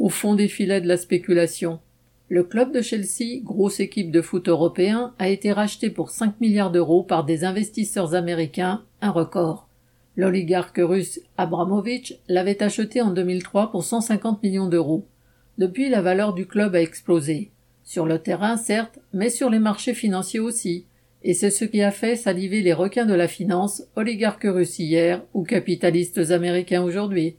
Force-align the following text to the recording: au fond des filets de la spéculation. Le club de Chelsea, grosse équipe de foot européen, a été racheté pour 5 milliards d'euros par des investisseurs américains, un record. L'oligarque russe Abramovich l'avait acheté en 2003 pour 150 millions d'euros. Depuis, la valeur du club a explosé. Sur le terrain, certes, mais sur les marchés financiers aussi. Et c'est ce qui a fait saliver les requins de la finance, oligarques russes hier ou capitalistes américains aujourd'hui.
au 0.00 0.08
fond 0.08 0.34
des 0.34 0.48
filets 0.48 0.80
de 0.80 0.88
la 0.88 0.96
spéculation. 0.96 1.78
Le 2.30 2.42
club 2.42 2.72
de 2.72 2.80
Chelsea, 2.80 3.42
grosse 3.42 3.80
équipe 3.80 4.10
de 4.10 4.22
foot 4.22 4.48
européen, 4.48 5.14
a 5.18 5.28
été 5.28 5.52
racheté 5.52 5.90
pour 5.90 6.08
5 6.10 6.40
milliards 6.40 6.72
d'euros 6.72 7.02
par 7.02 7.24
des 7.24 7.44
investisseurs 7.44 8.14
américains, 8.14 8.82
un 9.02 9.10
record. 9.10 9.68
L'oligarque 10.16 10.80
russe 10.82 11.20
Abramovich 11.36 12.18
l'avait 12.28 12.62
acheté 12.62 13.02
en 13.02 13.10
2003 13.10 13.70
pour 13.70 13.84
150 13.84 14.42
millions 14.42 14.68
d'euros. 14.68 15.06
Depuis, 15.58 15.90
la 15.90 16.00
valeur 16.00 16.32
du 16.32 16.46
club 16.46 16.74
a 16.74 16.80
explosé. 16.80 17.50
Sur 17.84 18.06
le 18.06 18.18
terrain, 18.18 18.56
certes, 18.56 19.00
mais 19.12 19.28
sur 19.28 19.50
les 19.50 19.58
marchés 19.58 19.94
financiers 19.94 20.40
aussi. 20.40 20.86
Et 21.22 21.34
c'est 21.34 21.50
ce 21.50 21.66
qui 21.66 21.82
a 21.82 21.90
fait 21.90 22.16
saliver 22.16 22.62
les 22.62 22.72
requins 22.72 23.04
de 23.04 23.14
la 23.14 23.28
finance, 23.28 23.82
oligarques 23.96 24.48
russes 24.48 24.78
hier 24.78 25.22
ou 25.34 25.42
capitalistes 25.42 26.30
américains 26.30 26.82
aujourd'hui. 26.82 27.36